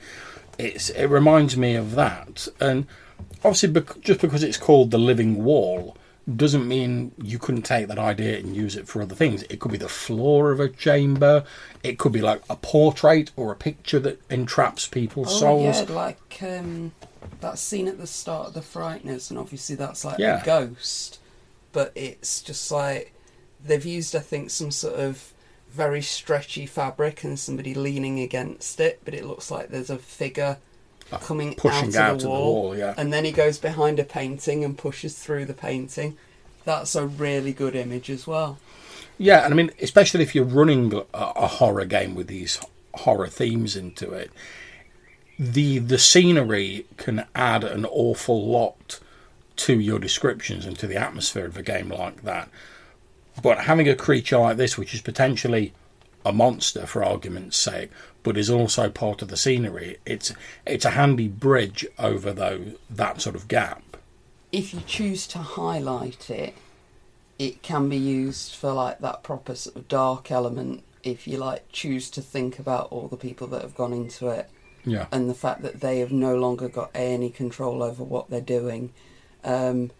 It's 0.58 0.90
it 0.90 1.06
reminds 1.06 1.56
me 1.56 1.76
of 1.76 1.94
that, 1.94 2.48
and 2.60 2.86
obviously 3.44 3.70
bec- 3.70 4.00
just 4.00 4.20
because 4.20 4.42
it's 4.42 4.56
called 4.56 4.90
the 4.90 4.98
living 4.98 5.42
wall 5.44 5.96
doesn't 6.36 6.68
mean 6.68 7.10
you 7.20 7.36
couldn't 7.38 7.62
take 7.62 7.88
that 7.88 7.98
idea 7.98 8.38
and 8.38 8.54
use 8.54 8.76
it 8.76 8.86
for 8.86 9.02
other 9.02 9.14
things. 9.14 9.42
It 9.44 9.58
could 9.58 9.72
be 9.72 9.78
the 9.78 9.88
floor 9.88 10.52
of 10.52 10.60
a 10.60 10.68
chamber. 10.68 11.44
It 11.82 11.98
could 11.98 12.12
be 12.12 12.20
like 12.20 12.42
a 12.48 12.54
portrait 12.54 13.32
or 13.34 13.50
a 13.50 13.56
picture 13.56 13.98
that 14.00 14.20
entraps 14.30 14.86
people's 14.86 15.34
Oh 15.34 15.40
souls. 15.40 15.80
yeah, 15.80 15.92
like 15.96 16.38
um, 16.42 16.92
that 17.40 17.58
scene 17.58 17.88
at 17.88 17.98
the 17.98 18.06
start 18.06 18.48
of 18.48 18.54
the 18.54 18.60
Frighteners, 18.60 19.30
and 19.30 19.38
obviously 19.38 19.74
that's 19.74 20.04
like 20.04 20.18
Yeah. 20.20 20.40
a 20.40 20.44
ghost, 20.44 21.18
but 21.72 21.90
it's 21.96 22.40
just 22.40 22.70
like 22.70 23.12
they've 23.64 23.84
used, 23.84 24.14
I 24.14 24.20
think, 24.20 24.50
some 24.50 24.70
sort 24.70 25.00
of 25.00 25.32
very 25.72 26.02
stretchy 26.02 26.66
fabric 26.66 27.24
and 27.24 27.36
somebody 27.36 27.74
leaning 27.74 28.20
against 28.20 28.78
it, 28.78 29.00
but 29.04 29.14
it 29.14 29.24
looks 29.24 29.50
like 29.50 29.70
there's 29.70 29.90
a 29.90 29.98
figure 29.98 30.58
coming 31.20 31.54
pushing 31.54 31.94
out, 31.96 32.02
out 32.02 32.12
of 32.14 32.20
the 32.20 32.22
of 32.22 32.22
the 32.22 32.28
wall, 32.28 32.62
wall, 32.62 32.76
yeah. 32.76 32.94
and 32.96 33.12
then 33.12 33.24
he 33.24 33.32
goes 33.32 33.58
behind 33.58 33.98
a 33.98 34.04
painting 34.04 34.64
and 34.64 34.76
pushes 34.76 35.18
through 35.18 35.44
the 35.44 35.54
painting. 35.54 36.16
That's 36.64 36.94
a 36.94 37.06
really 37.06 37.52
good 37.52 37.74
image 37.74 38.10
as 38.10 38.26
well. 38.26 38.58
Yeah, 39.18 39.44
and 39.44 39.52
I 39.52 39.56
mean, 39.56 39.70
especially 39.80 40.22
if 40.22 40.34
you're 40.34 40.44
running 40.44 40.92
a, 40.94 41.04
a 41.14 41.46
horror 41.46 41.84
game 41.84 42.14
with 42.14 42.28
these 42.28 42.60
horror 42.94 43.28
themes 43.28 43.76
into 43.76 44.12
it, 44.12 44.30
the 45.38 45.78
the 45.78 45.98
scenery 45.98 46.86
can 46.96 47.26
add 47.34 47.64
an 47.64 47.84
awful 47.86 48.46
lot 48.46 49.00
to 49.56 49.78
your 49.78 49.98
descriptions 49.98 50.66
and 50.66 50.78
to 50.78 50.86
the 50.86 50.96
atmosphere 50.96 51.46
of 51.46 51.56
a 51.56 51.62
game 51.62 51.88
like 51.88 52.22
that. 52.22 52.48
But 53.42 53.62
having 53.62 53.88
a 53.88 53.94
creature 53.94 54.38
like 54.38 54.56
this, 54.56 54.76
which 54.76 54.94
is 54.94 55.00
potentially 55.00 55.72
a 56.24 56.32
monster 56.32 56.86
for 56.86 57.04
argument's 57.04 57.56
sake, 57.56 57.90
but 58.22 58.36
is 58.36 58.50
also 58.50 58.88
part 58.88 59.22
of 59.22 59.28
the 59.28 59.36
scenery, 59.36 59.98
it's 60.06 60.32
it's 60.66 60.84
a 60.84 60.90
handy 60.90 61.28
bridge 61.28 61.86
over 61.98 62.32
though 62.32 62.72
that 62.90 63.20
sort 63.20 63.36
of 63.36 63.48
gap. 63.48 63.82
if 64.52 64.72
you 64.74 64.80
choose 64.86 65.26
to 65.28 65.38
highlight 65.38 66.28
it, 66.30 66.54
it 67.38 67.62
can 67.62 67.88
be 67.88 67.96
used 67.96 68.54
for 68.54 68.72
like 68.72 68.98
that 69.00 69.22
proper 69.22 69.54
sort 69.54 69.76
of 69.76 69.88
dark 69.88 70.30
element. 70.30 70.82
If 71.02 71.26
you 71.26 71.38
like 71.38 71.70
choose 71.72 72.10
to 72.10 72.20
think 72.22 72.58
about 72.58 72.88
all 72.92 73.08
the 73.08 73.16
people 73.16 73.46
that 73.48 73.62
have 73.62 73.74
gone 73.74 73.92
into 73.92 74.28
it 74.28 74.48
Yeah. 74.84 75.06
and 75.10 75.28
the 75.28 75.34
fact 75.34 75.62
that 75.62 75.80
they 75.80 75.98
have 76.00 76.12
no 76.12 76.36
longer 76.36 76.68
got 76.68 76.90
any 76.94 77.30
control 77.30 77.82
over 77.82 78.04
what 78.04 78.30
they're 78.30 78.40
doing, 78.40 78.92
um, 79.42 79.90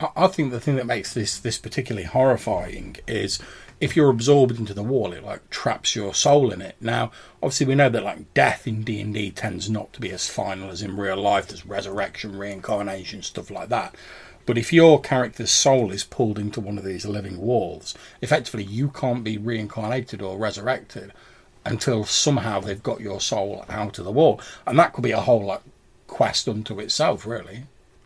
I 0.00 0.08
I 0.16 0.26
think 0.28 0.52
the 0.52 0.60
thing 0.60 0.76
that 0.76 0.86
makes 0.86 1.12
this 1.12 1.38
this 1.38 1.58
particularly 1.58 2.06
horrifying 2.06 2.96
is 3.06 3.38
if 3.80 3.94
you're 3.94 4.10
absorbed 4.10 4.58
into 4.58 4.72
the 4.74 4.82
wall, 4.82 5.12
it 5.12 5.24
like 5.24 5.50
traps 5.50 5.94
your 5.94 6.14
soul 6.14 6.50
in 6.50 6.62
it. 6.62 6.76
Now, 6.80 7.10
obviously, 7.42 7.66
we 7.66 7.74
know 7.74 7.90
that 7.90 8.04
like 8.04 8.32
death 8.32 8.66
in 8.66 8.82
D 8.82 9.00
and 9.00 9.12
D 9.12 9.30
tends 9.30 9.68
not 9.68 9.92
to 9.92 10.00
be 10.00 10.10
as 10.10 10.28
final 10.28 10.70
as 10.70 10.82
in 10.82 10.96
real 10.96 11.16
life. 11.16 11.48
There's 11.48 11.66
resurrection, 11.66 12.36
reincarnation, 12.38 13.22
stuff 13.22 13.50
like 13.50 13.68
that. 13.68 13.94
But 14.46 14.56
if 14.56 14.72
your 14.72 15.00
character's 15.00 15.50
soul 15.50 15.90
is 15.90 16.04
pulled 16.04 16.38
into 16.38 16.60
one 16.60 16.78
of 16.78 16.84
these 16.84 17.04
living 17.04 17.38
walls, 17.38 17.94
effectively 18.22 18.62
you 18.64 18.88
can't 18.90 19.24
be 19.24 19.36
reincarnated 19.36 20.22
or 20.22 20.38
resurrected 20.38 21.12
until 21.64 22.04
somehow 22.04 22.60
they've 22.60 22.82
got 22.82 23.00
your 23.00 23.20
soul 23.20 23.64
out 23.68 23.98
of 23.98 24.04
the 24.04 24.12
wall, 24.12 24.40
and 24.64 24.78
that 24.78 24.92
could 24.92 25.02
be 25.02 25.10
a 25.10 25.20
whole 25.20 25.44
like 25.44 25.62
quest 26.06 26.48
unto 26.48 26.78
itself, 26.78 27.26
really. 27.26 27.64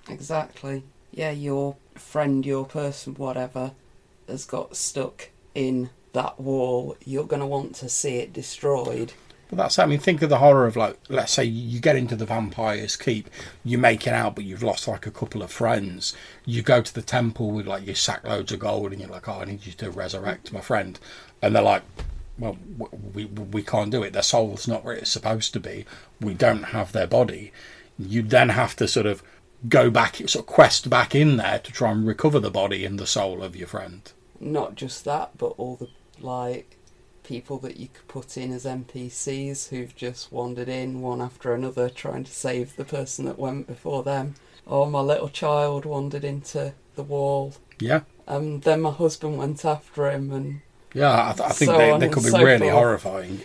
exactly, 0.09 0.83
yeah, 1.13 1.31
your 1.31 1.77
friend, 1.95 2.47
your 2.47 2.65
person, 2.65 3.15
whatever, 3.15 3.73
has 4.27 4.47
got 4.47 4.75
stuck 4.77 5.29
in 5.55 5.91
that 6.13 6.41
wall. 6.41 6.97
You're 7.05 7.27
going 7.27 7.41
to 7.41 7.47
want 7.47 7.75
to 7.77 7.89
see 7.89 8.17
it 8.17 8.33
destroyed. 8.33 9.13
But 9.51 9.57
that's 9.57 9.81
I 9.81 9.87
mean, 9.87 9.99
think 9.99 10.23
of 10.23 10.31
the 10.31 10.39
horror 10.39 10.67
of 10.67 10.77
like, 10.77 10.97
let's 11.09 11.33
say 11.33 11.45
you 11.45 11.81
get 11.81 11.97
into 11.97 12.15
the 12.15 12.25
vampire's 12.25 12.97
keep, 12.97 13.29
you 13.65 13.79
make 13.79 14.07
it 14.07 14.13
out, 14.13 14.37
but 14.37 14.45
you've 14.45 14.63
lost 14.63 14.87
like 14.87 15.07
a 15.07 15.11
couple 15.11 15.43
of 15.43 15.51
friends. 15.51 16.17
You 16.47 16.63
go 16.63 16.81
to 16.81 16.95
the 16.95 17.03
temple 17.03 17.51
with 17.51 17.67
like 17.67 17.85
your 17.85 17.97
sack 17.97 18.23
loads 18.23 18.53
of 18.53 18.61
gold, 18.61 18.93
and 18.93 19.01
you're 19.01 19.11
like, 19.11 19.29
oh, 19.29 19.41
I 19.41 19.47
need 19.47 19.67
you 19.67 19.73
to 19.73 19.91
resurrect 19.91 20.53
my 20.53 20.61
friend, 20.61 21.01
and 21.43 21.55
they're 21.55 21.63
like, 21.65 21.83
well, 22.39 22.57
w- 22.79 22.99
we 23.13 23.25
we 23.25 23.63
can't 23.65 23.91
do 23.91 24.05
it. 24.05 24.13
Their 24.13 24.23
soul's 24.23 24.69
not 24.69 24.85
where 24.85 24.95
it's 24.95 25.11
supposed 25.11 25.53
to 25.55 25.61
be. 25.61 25.85
We 26.21 26.33
don't 26.35 26.65
have 26.65 26.93
their 26.93 27.09
body. 27.09 27.53
You 27.99 28.23
then 28.23 28.51
have 28.51 28.77
to 28.77 28.87
sort 28.87 29.07
of 29.07 29.21
go 29.69 29.91
back, 29.91 30.17
sort 30.17 30.37
of 30.37 30.47
quest 30.47 30.89
back 30.89 31.13
in 31.13 31.39
there 31.39 31.59
to 31.59 31.73
try 31.73 31.91
and 31.91 32.07
recover 32.07 32.39
the 32.39 32.53
body 32.53 32.85
and 32.85 33.01
the 33.01 33.07
soul 33.07 33.43
of 33.43 33.57
your 33.57 33.69
friend. 33.69 34.13
Not 34.41 34.75
just 34.75 35.05
that, 35.05 35.37
but 35.39 35.55
all 35.59 35.77
the 35.77 35.89
like 36.21 36.77
people 37.23 37.59
that 37.59 37.77
you 37.77 37.89
could 37.89 38.09
put 38.09 38.37
in 38.37 38.53
as 38.53 38.65
NPCs 38.65 39.69
who've 39.69 39.95
just 39.95 40.33
wandered 40.33 40.69
in 40.69 41.01
one 41.01 41.21
after 41.21 41.55
another 41.55 41.89
trying 41.89 42.25
to 42.25 42.33
save 42.33 42.75
the 42.77 42.85
person 42.85 43.25
that 43.27 43.39
went 43.39 43.67
before 43.67 44.03
them. 44.03 44.35
Or 44.67 44.87
my 44.91 45.01
little 45.01 45.29
child 45.29 45.85
wandered 45.85 46.25
into 46.25 46.75
the 46.97 47.03
wall, 47.03 47.55
Yeah. 47.81 48.01
and 48.27 48.63
then 48.63 48.81
my 48.83 48.91
husband 48.91 49.39
went 49.39 49.65
after 49.65 50.11
him, 50.11 50.31
and 50.33 50.61
Yeah, 50.95 51.31
I, 51.31 51.33
th- 51.33 51.49
I 51.49 51.53
think 51.53 51.71
So 51.71 51.79
they, 51.79 51.99
they 51.99 52.09
could 52.09 52.23
be 52.25 52.31
so 52.31 52.43
really 52.43 52.69
forth. 52.71 52.73
horrifying. 52.75 53.41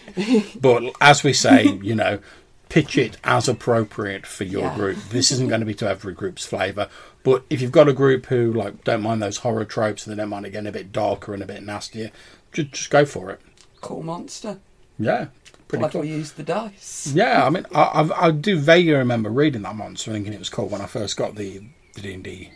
but 0.59 0.83
as 1.01 1.23
we 1.23 1.33
say, 1.33 1.79
you 1.81 1.95
know, 1.95 2.19
pitch 2.69 2.97
it 2.97 3.17
as 3.23 3.47
appropriate 3.47 4.25
for 4.25 4.43
your 4.43 4.63
Yeah. 4.63 4.75
group. 4.75 4.97
This 5.09 5.31
isn't 5.31 5.47
going 5.49 5.59
to 5.61 5.65
be 5.65 5.73
to 5.75 5.87
every 5.89 6.13
group's 6.13 6.45
flavour. 6.45 6.89
But 7.23 7.43
if 7.49 7.61
you've 7.61 7.71
got 7.71 7.87
a 7.87 7.93
group 7.93 8.27
who 8.27 8.51
like 8.53 8.83
don't 8.83 9.01
mind 9.01 9.21
those 9.21 9.37
horror 9.37 9.65
tropes 9.65 10.05
and 10.05 10.15
they 10.15 10.21
don't 10.21 10.29
mind 10.29 10.45
it 10.45 10.51
getting 10.51 10.67
a 10.67 10.71
bit 10.71 10.91
darker 10.91 11.33
and 11.33 11.41
a 11.43 11.45
bit 11.45 11.63
nastier, 11.63 12.11
just, 12.53 12.71
just 12.71 12.89
go 12.89 13.05
for 13.05 13.31
it. 13.31 13.39
cool 13.81 14.03
monster. 14.03 14.59
Yeah, 14.97 15.27
pretty 15.67 15.83
like 15.83 15.91
cool. 15.91 16.01
we 16.01 16.09
used 16.09 16.37
the 16.37 16.43
dice. 16.43 17.11
Yeah, 17.13 17.45
I 17.45 17.49
mean, 17.49 17.65
I, 17.73 17.81
I, 17.81 18.27
I 18.27 18.31
do 18.31 18.57
vaguely 18.57 18.93
remember 18.93 19.29
reading 19.29 19.63
that 19.63 19.75
monster, 19.75 20.11
thinking 20.11 20.31
it 20.33 20.39
was 20.39 20.49
cool 20.49 20.67
when 20.69 20.81
I 20.81 20.85
first 20.85 21.17
got 21.17 21.35
the 21.35 21.61
the 21.95 22.01
D 22.01 22.13
and 22.13 22.23
D, 22.23 22.51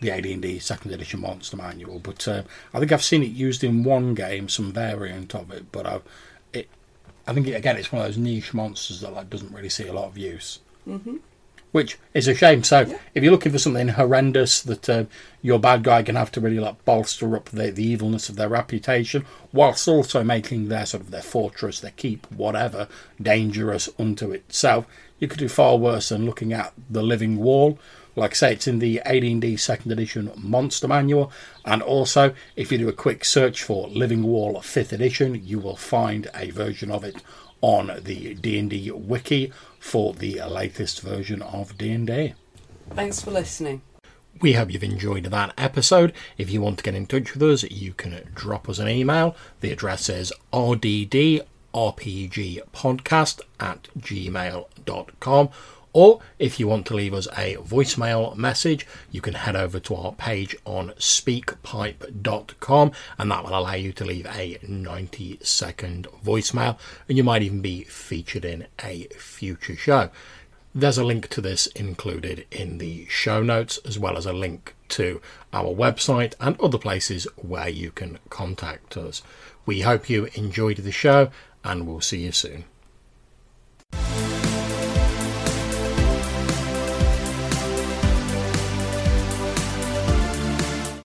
the 0.00 0.10
AD 0.10 0.26
and 0.26 0.42
D 0.42 0.58
second 0.58 0.92
edition 0.92 1.20
monster 1.20 1.56
manual. 1.56 1.98
But 1.98 2.26
uh, 2.28 2.42
I 2.74 2.78
think 2.78 2.92
I've 2.92 3.02
seen 3.04 3.22
it 3.22 3.30
used 3.30 3.62
in 3.64 3.84
one 3.84 4.14
game, 4.14 4.48
some 4.48 4.72
variant 4.72 5.34
of 5.34 5.50
it. 5.50 5.70
But 5.72 5.86
I've 5.86 6.02
I 7.30 7.32
think 7.32 7.46
again, 7.46 7.76
it's 7.76 7.92
one 7.92 8.02
of 8.02 8.08
those 8.08 8.18
niche 8.18 8.52
monsters 8.52 9.00
that 9.00 9.12
like 9.12 9.30
doesn't 9.30 9.54
really 9.54 9.68
see 9.68 9.86
a 9.86 9.92
lot 9.92 10.06
of 10.06 10.18
use. 10.18 10.58
hmm 10.84 11.16
which 11.72 11.98
is 12.14 12.26
a 12.28 12.34
shame. 12.34 12.62
So 12.64 12.80
if 13.14 13.22
you're 13.22 13.32
looking 13.32 13.52
for 13.52 13.58
something 13.58 13.88
horrendous 13.88 14.60
that 14.62 14.88
uh, 14.88 15.04
your 15.42 15.58
bad 15.58 15.82
guy 15.84 16.02
can 16.02 16.16
have 16.16 16.32
to 16.32 16.40
really 16.40 16.58
like 16.58 16.84
bolster 16.84 17.36
up 17.36 17.48
the, 17.50 17.70
the 17.70 17.84
evilness 17.84 18.28
of 18.28 18.36
their 18.36 18.48
reputation, 18.48 19.24
whilst 19.52 19.86
also 19.86 20.24
making 20.24 20.68
their 20.68 20.86
sort 20.86 21.02
of 21.02 21.10
their 21.10 21.22
fortress, 21.22 21.80
their 21.80 21.92
keep, 21.92 22.30
whatever, 22.30 22.88
dangerous 23.20 23.88
unto 23.98 24.32
itself, 24.32 24.86
you 25.18 25.28
could 25.28 25.38
do 25.38 25.48
far 25.48 25.76
worse 25.76 26.08
than 26.08 26.26
looking 26.26 26.52
at 26.52 26.72
the 26.88 27.02
Living 27.02 27.36
Wall. 27.36 27.78
Like 28.20 28.32
I 28.32 28.34
say, 28.34 28.52
it's 28.52 28.68
in 28.68 28.80
the 28.80 29.00
AD&D 29.00 29.56
second 29.56 29.92
edition 29.92 30.30
monster 30.36 30.86
manual, 30.86 31.32
and 31.64 31.80
also 31.80 32.34
if 32.54 32.70
you 32.70 32.76
do 32.76 32.86
a 32.86 32.92
quick 32.92 33.24
search 33.24 33.62
for 33.62 33.88
Living 33.88 34.24
Wall 34.24 34.56
5th 34.56 34.92
edition, 34.92 35.40
you 35.42 35.58
will 35.58 35.74
find 35.74 36.28
a 36.34 36.50
version 36.50 36.90
of 36.90 37.02
it 37.02 37.22
on 37.62 37.90
the 38.04 38.34
D&D 38.34 38.90
wiki 38.90 39.50
for 39.78 40.12
the 40.12 40.42
latest 40.42 41.00
version 41.00 41.40
of 41.40 41.78
D&D. 41.78 42.34
Thanks 42.90 43.22
for 43.22 43.30
listening. 43.30 43.80
We 44.42 44.52
hope 44.52 44.70
you've 44.70 44.84
enjoyed 44.84 45.24
that 45.24 45.54
episode. 45.56 46.12
If 46.36 46.50
you 46.50 46.60
want 46.60 46.76
to 46.76 46.84
get 46.84 46.94
in 46.94 47.06
touch 47.06 47.32
with 47.32 47.42
us, 47.42 47.62
you 47.62 47.94
can 47.94 48.20
drop 48.34 48.68
us 48.68 48.78
an 48.78 48.88
email. 48.88 49.34
The 49.60 49.72
address 49.72 50.10
is 50.10 50.30
rddrpgpodcast 50.52 53.40
at 53.60 53.88
gmail.com. 53.98 55.48
Or 55.92 56.20
if 56.38 56.60
you 56.60 56.68
want 56.68 56.86
to 56.86 56.94
leave 56.94 57.14
us 57.14 57.26
a 57.36 57.56
voicemail 57.56 58.36
message, 58.36 58.86
you 59.10 59.20
can 59.20 59.34
head 59.34 59.56
over 59.56 59.80
to 59.80 59.94
our 59.96 60.12
page 60.12 60.54
on 60.64 60.90
speakpipe.com 60.98 62.92
and 63.18 63.30
that 63.30 63.44
will 63.44 63.58
allow 63.58 63.74
you 63.74 63.92
to 63.94 64.04
leave 64.04 64.26
a 64.26 64.58
90 64.66 65.40
second 65.42 66.06
voicemail 66.24 66.78
and 67.08 67.18
you 67.18 67.24
might 67.24 67.42
even 67.42 67.60
be 67.60 67.84
featured 67.84 68.44
in 68.44 68.66
a 68.84 69.08
future 69.16 69.76
show. 69.76 70.10
There's 70.72 70.98
a 70.98 71.04
link 71.04 71.28
to 71.30 71.40
this 71.40 71.66
included 71.68 72.46
in 72.52 72.78
the 72.78 73.04
show 73.06 73.42
notes, 73.42 73.80
as 73.84 73.98
well 73.98 74.16
as 74.16 74.24
a 74.24 74.32
link 74.32 74.76
to 74.90 75.20
our 75.52 75.74
website 75.74 76.34
and 76.38 76.60
other 76.60 76.78
places 76.78 77.26
where 77.34 77.68
you 77.68 77.90
can 77.90 78.20
contact 78.28 78.96
us. 78.96 79.20
We 79.66 79.80
hope 79.80 80.08
you 80.08 80.28
enjoyed 80.34 80.76
the 80.76 80.92
show 80.92 81.32
and 81.64 81.88
we'll 81.88 82.00
see 82.00 82.20
you 82.20 82.30
soon. 82.30 82.66